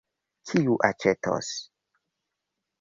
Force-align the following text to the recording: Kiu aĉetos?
Kiu 0.51 0.77
aĉetos? 0.89 1.53